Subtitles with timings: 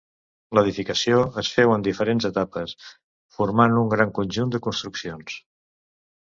[0.59, 2.73] L'edificació es féu en diferents etapes,
[3.37, 5.39] formant un gran conjunt de construccions.